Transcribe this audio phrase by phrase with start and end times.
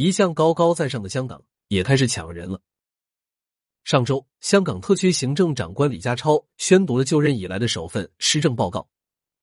[0.00, 2.60] 一向高高在上的香港也开始抢人了。
[3.84, 8.88] 上周，香港特区行政长官李家超宣读了就任以来的首份施政报告，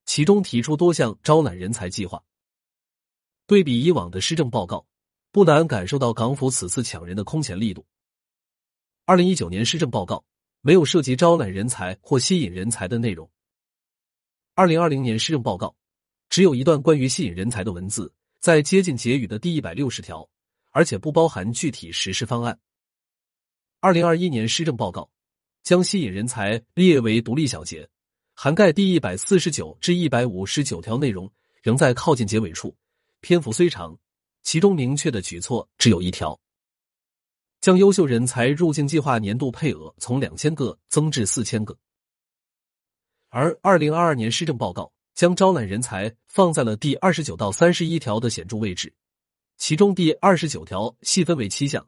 [0.05, 2.23] 其中提出多项招揽人才计划。
[3.45, 4.85] 对比以往的施政报告，
[5.31, 7.85] 不难感受到港府此次抢人的空前力度。
[9.05, 10.23] 二零一九年施政报告
[10.62, 13.30] 没有涉及招揽人才或吸引人才的内容。
[14.53, 15.76] 二零二零年施政报告
[16.30, 20.30] 只有一段关于吸引人才的文字，在接近结语的第一百六十条，
[20.71, 22.59] 而且不包含具体实施方案。
[23.80, 25.09] 二零二一年施政报告
[25.63, 27.88] 将吸引人才列为独立小节，
[28.34, 31.31] 涵盖第一百四十九至一百五十九条内容，
[31.62, 32.76] 仍在靠近结尾处，
[33.21, 33.98] 篇幅虽长，
[34.43, 36.40] 其中明确的举措只有一条：
[37.62, 41.77] 将优秀人才入境计划年度配额从两千个增至四千个。
[43.29, 48.93] 而二零二二年施政报告将招揽人才放在了第二十九到三十一条的显著位置，
[49.58, 51.86] 其中第二十九条细分为七项。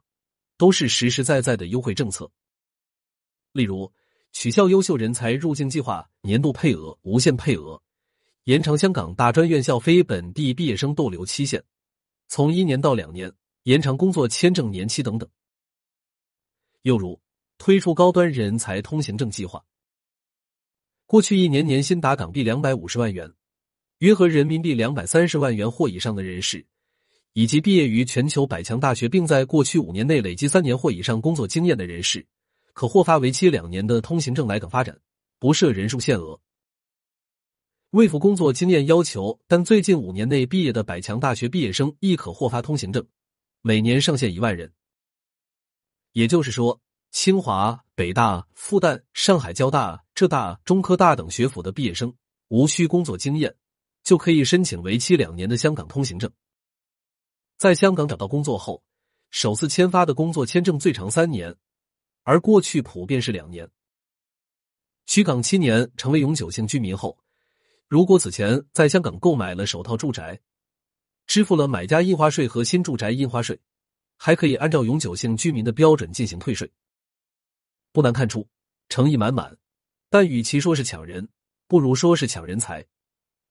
[0.58, 2.30] 都是实实在在的优惠政策，
[3.54, 3.90] 例如
[4.34, 7.82] 取消优秀人才入境计划年度配额无限配额，
[8.44, 11.64] 延长香港大专院校非本地毕业生逗留期限
[12.28, 13.32] 从一年到两年，
[13.64, 15.30] 延长工作签证年期等等。
[16.82, 17.18] 又如
[17.58, 19.64] 推出高端人才通行证计划，
[21.06, 23.34] 过去一年年薪达港币两百五十万元，
[24.00, 26.68] 约合人民币两百三十万元或以上的人士。
[27.34, 32.26] 以及毕业于全球百强大学并在过去五年内累积三年或以上工作经验的人士，
[32.74, 35.00] 可获发为期两年的通行证来港发展，
[35.40, 36.40] 不设人数限额。
[37.92, 43.06] 未符工作经验要求但最近五年内毕业的百强大学毕业生亦可获发通行证，
[43.62, 44.72] 每年上限一万人。
[46.14, 46.80] 也就是说，
[47.12, 52.14] 清华、北大、复旦、上海交大、浙大、中科大等学府的毕业生，
[52.50, 53.56] 无需工作经验，
[54.04, 56.30] 就可以申请为期两年的香港通行证。
[57.60, 58.82] 在香港找到工作后，
[59.32, 61.54] 首次签发的工作签证最长三年，
[62.24, 63.70] 而过去普遍是两年。
[65.06, 67.20] 居港七年成为永久性居民后，
[67.90, 70.40] 如果此前在香港购买了首套住宅，
[71.28, 73.60] 支付了买家印花税和新住宅印花税，
[74.16, 76.72] 还可以按照永久性居民的标准进行退税。
[77.92, 78.48] 不难看出，
[78.88, 79.58] 诚意满满。
[80.10, 81.28] 但与其说是抢人，
[81.68, 82.88] 不如说是抢人才。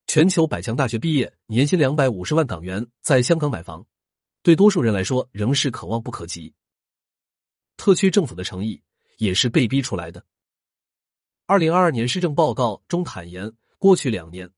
[0.07, 3.87] 全球百强大学毕业，年薪两百五十万港元，在香港买房。
[4.49, 6.55] 对多数人来说，仍是可望不可及。
[7.77, 8.83] 特区政府的诚意
[9.19, 10.25] 也是被逼出来的。
[11.45, 14.51] 二零二二年施政报告中坦言，过去两年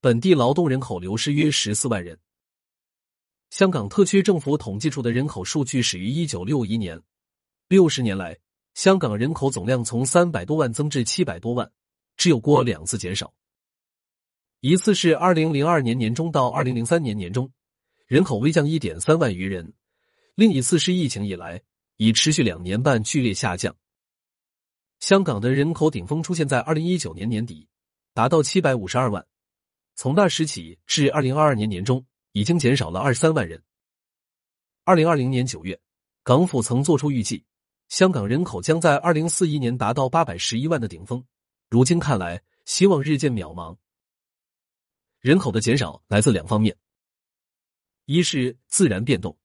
[0.00, 2.18] 本地劳动人口流失约十四万人。
[3.50, 7.00] 香港特区政府统计处的人口数据始于一九六一年，
[7.68, 8.36] 六十年来，
[8.74, 11.70] 香港人口总量从三百多万增至七百多万，
[12.16, 13.32] 只有过两次减少。
[14.58, 17.48] 一次是二零零二年年中到二零零三年年中。
[18.06, 19.74] 人口微降一点三万余人，
[20.36, 21.60] 另一次是疫情以来，
[21.96, 23.74] 已持续两年半剧烈下降。
[25.00, 27.68] 香港的人口顶峰出现在二零一九年年底，
[28.14, 29.26] 达到七百五十二万，
[29.96, 33.60] 从那时起至二零二二年年中，已经减少了二十三万人。
[34.84, 35.76] 二零二零年九月，
[36.22, 37.44] 港府曾做出预计，
[37.88, 41.24] 香港人口将在二零四一年达到八百十一万的顶峰，
[41.68, 43.76] 如今看来，希望日渐渺茫。
[45.20, 46.76] 人口的减少来自两方面。
[48.06, 49.36] 一是自然变动，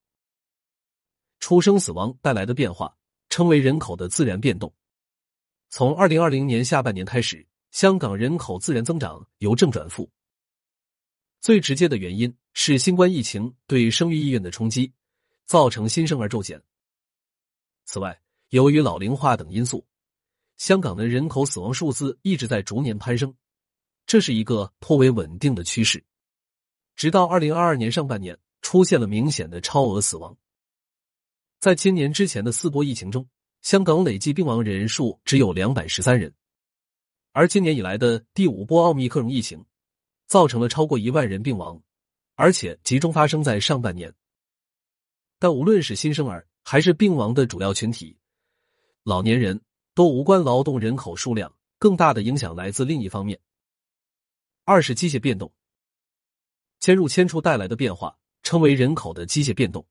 [1.40, 2.96] 出生死亡带来的变化
[3.28, 4.72] 称为人口的自然变动。
[5.70, 10.08] 从二零二零年下半年开始，香港人口自然增长由正转负。
[11.40, 14.94] 最直接的原因是新冠疫情对生育意愿的冲击，
[15.48, 16.62] 造成新生儿骤减。
[17.86, 19.84] 此外，由于老龄化等因素，
[20.58, 23.36] 香港的人口死亡数字一直在逐年攀升，
[24.06, 26.06] 这是一个颇为稳定的趋势，
[26.96, 28.38] 直到二零二二年上半年。
[28.72, 30.34] 出现了明显的超额死亡。
[31.60, 33.28] 在今年之前的四波疫情中，
[33.62, 36.34] 香港累计病亡人数只有两百十三人，
[37.34, 39.62] 而今年以来的第五波奥密克戎疫情，
[40.26, 41.84] 造成了超过一万人病亡，
[42.36, 44.16] 而且集中发生在上半年。
[45.38, 48.18] 但无论是新生儿还是病亡的主要群体，
[49.04, 49.60] 老年人
[49.94, 53.38] 都无关劳动人口数量，更大的影响来自另一方面。
[54.64, 55.52] 二是机械变动，
[56.80, 58.18] 迁入迁出带来的变化。
[58.44, 59.86] 称为人口的机械变动。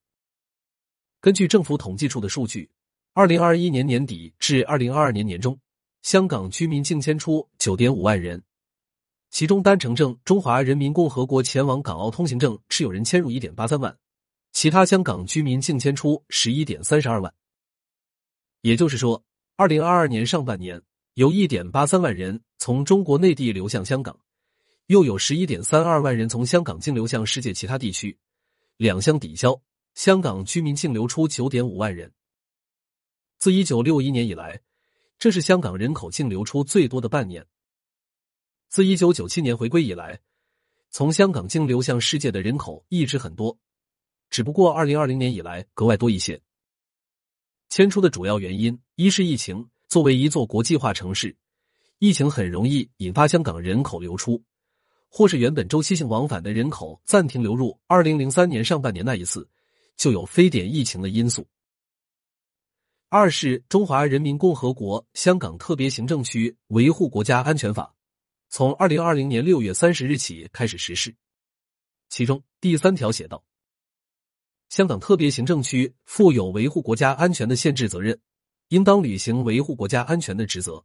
[1.20, 2.70] 根据政府统计处的数据，
[3.12, 5.58] 二零二一年年底至二零二二年年中，
[6.02, 8.43] 香港居民净迁出九点五万人，
[9.31, 13.94] 其中单程证中华人民共和国前往港澳通行证持有人迁入一点八三万，
[14.52, 17.32] 其他香港居民净迁出十一点三十二万。
[18.62, 19.23] 也就是说，
[19.56, 20.81] 二零二二年上半年
[21.14, 24.19] 有一点八三万人从中国内地流向香港，
[24.87, 28.17] 又有十一点三二万人从香港净流向世界其他地区。
[28.80, 29.60] 两相抵消，
[29.92, 32.10] 香港居民净流出九点五万人。
[33.38, 34.58] 自一九六一年以来，
[35.18, 37.46] 这是香港人口净流出最多的半年。
[38.70, 40.18] 自一九九七年回归以来，
[40.88, 43.58] 从香港净流向世界的人口一直很多，
[44.30, 46.40] 只不过二零二零年以来格外多一些。
[47.68, 49.68] 迁出的主要原因，一是疫情。
[49.88, 51.36] 作为一座国际化城市，
[51.98, 54.42] 疫情很容易引发香港人口流出，
[55.10, 57.78] 或是原本周期性往返的人口暂停流入。
[57.86, 59.46] 二零零三年上半年那一次，
[59.96, 61.46] 就有非典疫情的因素。
[63.08, 67.84] 二是《中华人民共和国香港特别行政区维护国家安全法》
[68.48, 71.14] 从二零二零年六月三十日起开始实施，
[72.08, 73.44] 其中第三条写道
[74.70, 78.18] ：“香港特别行政区负有维护国家安全的限制责任。”
[78.70, 80.84] 应当履行维护国家安全的职责。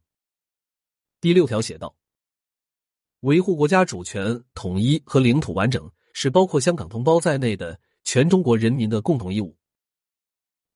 [1.20, 1.94] 第六条写道
[3.26, 9.56] ：“维护国家主权、统一和领土完整是包括香港同胞在内的全中国人民的共同义务。”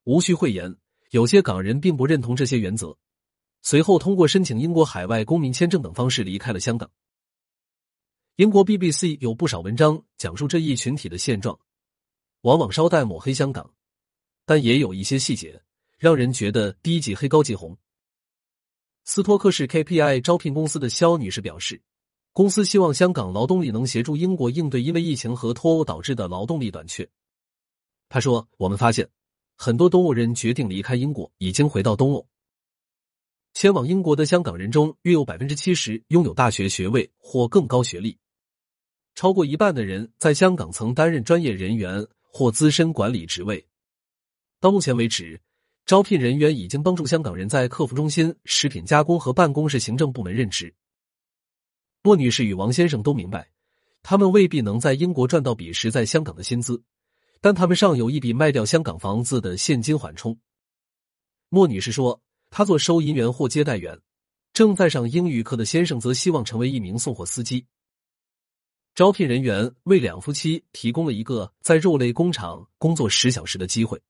[0.03, 0.77] 无需讳言，
[1.13, 2.99] 有些港人并不认同这些原则，
[3.63, 6.91] 随后通过申请英国海外公民签证等方式离开了香港。
[8.35, 11.57] 英国 BBC 有不少文章讲述这一群体的现状，
[12.41, 13.73] 往往稍带抹黑香港，
[14.45, 15.63] 但也有一些细节。
[15.99, 17.79] 让人觉得低级黑高级红。
[19.05, 21.81] 斯托克市 KPI 招聘公司的肖女士表示，
[22.33, 27.09] 公司希望香港劳动力能协助英国应对因为疫情和脱欧导致的劳动力短缺。
[28.09, 29.09] 他说：“我们发现
[29.57, 32.27] 很多东欧人决定离开英国，已经回到东欧。
[33.55, 38.17] 前往英国的香港人中，约有百分之七十拥有大学学位或更高学历，
[39.15, 43.67] 超过一半的人在香港曾担任专业人员或资深管理职位。
[44.61, 45.41] 到目前为止。”
[45.87, 50.73] 招聘人员已经帮助香港人在客服中心、食品加工和办公室行政部门任职。
[52.03, 53.51] 莫女士与王先生都明白，
[54.03, 56.83] 他们未必能在英国赚到比时在香港的薪资，
[57.41, 60.39] 但他们尚有一笔卖掉香港房子的现金缓冲。
[61.51, 64.01] 莫女士说：“她做收银员或接待员，
[64.55, 67.67] 正在上英语课的先生则希望成为一名送货司机。”
[68.95, 74.01] 招聘人员为两夫妻提供了一个在肉类工厂工作十小时的机会。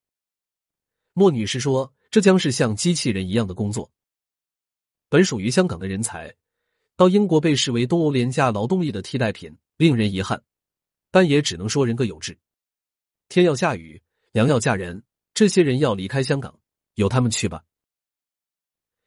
[1.13, 3.91] 莫女士说：“这将是像机器人一样的工作。
[5.09, 6.33] 本属于香港的人才，
[7.01, 10.45] 到英国被视为东欧廉价劳动力的替代品，令人遗憾。
[11.11, 12.37] 但也只能说人各有志。
[13.31, 14.03] 天要下雨，
[14.33, 15.03] 娘要嫁人，
[15.33, 16.61] 这些人要离开香港，
[16.97, 17.65] 由他们去吧。”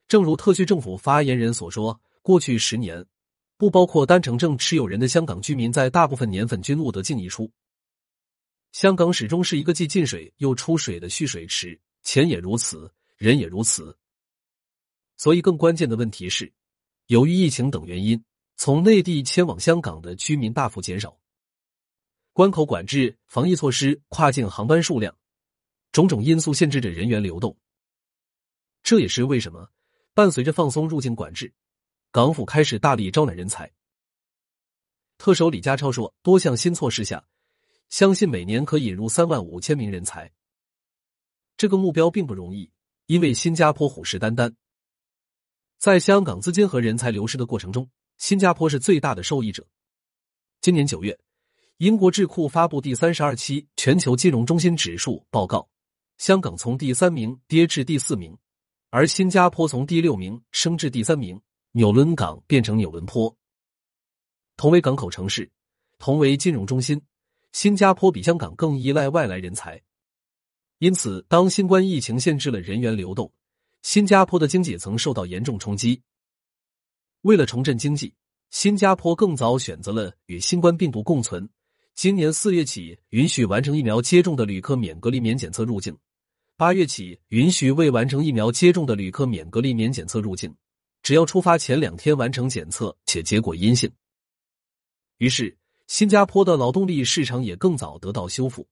[0.09, 3.05] 正如特区政府发言人所说，过去十年，
[3.57, 7.51] 不包括单程证持有人的香港居民，在大部分年份均录得净一出。
[8.71, 11.79] 香港始终是一个既进水又出水的蓄水池。
[12.01, 13.95] 钱也如此，人也如此。
[15.15, 16.51] 所以，更关键的问题是，
[17.07, 18.23] 由于疫情等原因，
[18.55, 21.17] 从内地迁往香港的居民大幅减少。
[22.31, 25.15] 关口管制、防疫措施、跨境航班数量，
[25.91, 27.55] 种种因素限制着人员流动。
[28.81, 29.69] 这也是为什么，
[30.13, 31.53] 伴随着放松入境管制，
[32.11, 33.71] 港府开始大力招揽人才。
[35.17, 37.23] 特首李家超说，多项新措施下，
[37.89, 40.31] 相信每年可引入三万五千名人才。
[41.55, 42.71] 这个目标并不容易，
[43.05, 44.53] 因为新加坡虎视眈眈。
[45.77, 49.65] 在香港资金和人才流失的过程中，新加坡是最大的受益者。
[50.61, 51.19] 今年九月，
[51.77, 55.67] 英国智库发布第三十二期全球金融中心指数报告，
[56.17, 58.37] 香港从第三名跌至第四名，
[58.89, 61.41] 而新加坡从第六名升至第三名，
[61.73, 63.35] 纽伦港变成纽伦坡。
[64.55, 65.51] 同为港口城市，
[65.99, 67.01] 同为金融中心，
[67.51, 69.81] 新加坡比香港更依赖外来人才。
[70.77, 73.29] 因此，当新冠疫情限制了人员流动，
[73.83, 76.01] 新加坡的经济曾受到严重冲击。
[77.21, 78.15] 为了重振经济，
[78.49, 81.47] 新加坡更早选择了与新冠病毒共存。
[81.93, 85.93] 今年四月起，允许完成疫苗接种的旅客免隔离、免检测入境；
[86.55, 90.55] 八月起，允许未完成疫苗接种的旅客免隔离、免检测入境，
[91.03, 93.91] 只要出发前两天完成检测且结果阴性。
[95.17, 98.65] 于是，新加坡的劳动力市场也更早得到修复。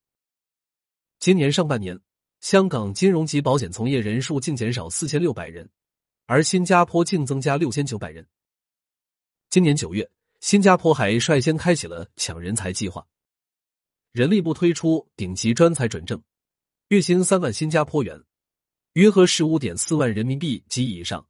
[1.20, 2.00] 今年上半年，
[2.42, 5.70] 香港金融及保险从业人数净减少四千六百人，
[6.26, 8.26] 而新加坡净增加六千九百人。
[9.52, 13.06] 今年九月，新加坡还率先开启了抢人才计划，
[14.12, 16.20] 人力部推出顶级专才准证，
[16.88, 18.20] 月薪三万新加坡元，
[18.94, 21.24] 约合十五点四万人民币及以上，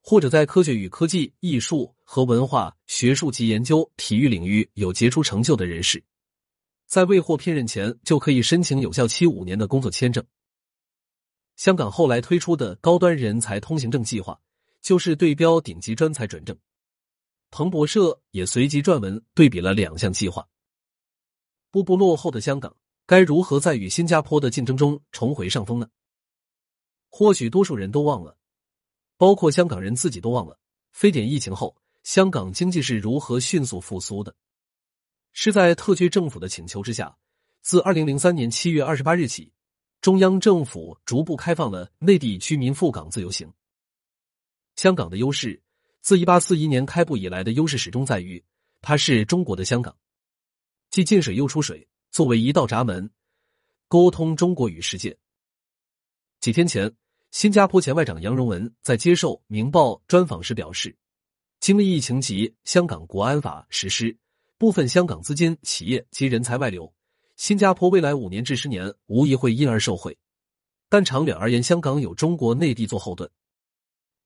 [0.00, 6.00] 或者在科学与科技、艺术和文化、学术及研究、体育领域有杰出成就的人士。
[6.86, 10.24] 在未获聘任前就可以申请有效期五年的工作签证。
[11.62, 14.36] 香港后来推出的高端人才通行证计划，
[14.80, 16.58] 就是对标顶级专才准证。
[17.52, 20.44] 彭博社也随即撰文对比了两项计划。
[21.70, 22.74] 步步落后的香港，
[23.06, 25.86] 该如何在与新加坡的竞争中重回上风呢？
[27.08, 28.36] 或许多数人都忘了，
[29.16, 30.58] 包括香港人自己都忘了，
[30.90, 34.34] 非典疫情后，香港经济是如何迅速复苏的。
[35.30, 37.16] 是在特区政府的请求之下，
[37.60, 39.52] 自二零零三年七月二十八日起，
[40.02, 43.48] 中央政府逐步开放了内地居民赴港自由行。
[44.74, 45.62] 香港的优势，
[46.00, 48.42] 自一八四一年开埠以来的优势始终在于，
[48.80, 49.96] 它是中国的香港，
[50.90, 53.08] 既进水又出水，作为一道闸门，
[53.86, 55.16] 沟通中国与世界。
[56.40, 56.92] 几天前，
[57.30, 60.96] 新加坡前外长杨荣文在接受《明报》专访时表示，
[61.60, 64.18] 经历疫情及香港国安法实施。
[64.58, 66.92] 部分香港资金、企业及人才外流，
[67.42, 70.16] 新加坡未来五年至十年无疑会因而受惠。
[70.88, 73.28] 但长远而言，香港有中国内地做后盾，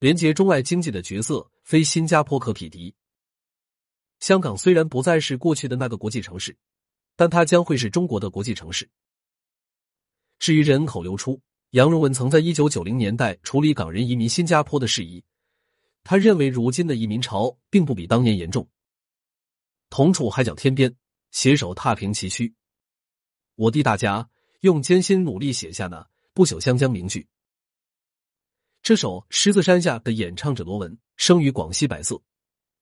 [0.01, 2.95] 连接中外经济的角色非新加坡可匹敌。
[4.21, 6.55] 香港虽然不再是过去的那个国际城市，
[7.17, 8.87] 但它将会是中国的国际城市。
[10.39, 15.25] 至于人口流出，杨荣文曾在一九九零年代处理港人移民新加坡的事宜，
[16.05, 18.69] 他认为如今的移民潮并不比当年严重。
[19.89, 20.95] 同处海角天边，
[21.31, 22.53] 携手踏平崎岖。
[23.57, 24.29] 我弟大家
[24.61, 27.27] 用艰辛努力写下那不朽湘江名句。
[28.83, 32.21] 这首《狮子山下》的演唱者罗文，生于广西百色，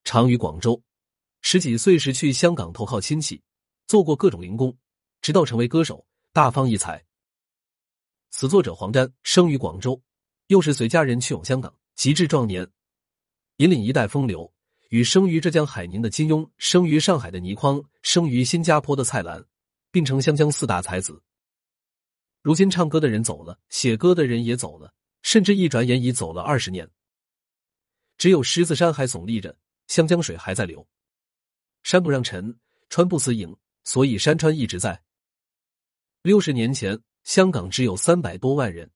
[0.02, 0.83] 长于广州。
[1.43, 3.40] 十几岁时去香港投靠亲戚，
[3.87, 4.76] 做过各种零工，
[5.23, 7.04] 直到成为歌手，大放异彩。
[8.31, 10.02] 词作者黄沾生于广州，
[10.49, 12.69] 又是随家人去往香港，极致壮年，
[13.59, 14.52] 引领一代风流。
[14.90, 19.45] 与生于浙江海宁的金庸、生于上海的倪匡、生于新加坡的蔡澜，
[19.94, 21.22] 并称湘江四大才子。
[22.42, 26.90] 如今唱歌的人走了，写歌的人也走了，甚至一转眼已走了二十年。
[28.18, 30.84] 只有狮子山还耸立着，湘江水还在流。
[31.84, 32.58] 山不让尘，
[32.88, 35.00] 川不思影，所以山川一直在。
[36.22, 38.88] 六十年前，香港只有三百多万人；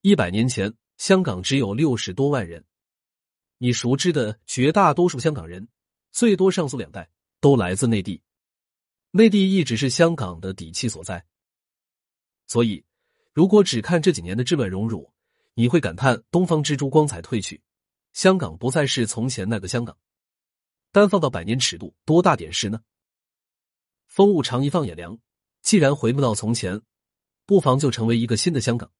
[0.00, 2.64] 一百年前，香港只有六十多万人。
[3.58, 5.68] 你熟知的绝大多数香港人，
[6.12, 7.10] 最多上溯两代
[7.42, 8.22] 都来自内地，
[9.10, 11.24] 内地一直是香港的底气所在。
[12.46, 12.84] 所以，
[13.32, 15.12] 如果只看这几年的质稳荣辱，
[15.54, 17.62] 你会感叹东方之珠光彩褪去，
[18.12, 19.96] 香港不再是从前那个香港。
[20.90, 22.80] 单放到百年尺度，多大点事呢？
[24.06, 25.18] 风物长宜放眼量，
[25.60, 26.80] 既然回不到从前，
[27.44, 28.90] 不妨就成为一个新的香港。